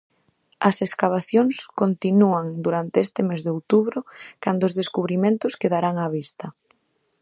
As 0.69 0.77
escavacións 0.87 1.55
continúan 1.81 2.45
durante 2.65 2.97
este 3.05 3.21
mes 3.29 3.39
de 3.45 3.51
outubro, 3.55 3.99
cando 4.43 4.63
os 4.67 4.77
descubrimentos 4.79 5.57
quedarán 5.61 5.95
á 6.05 6.07
vista. 6.17 6.47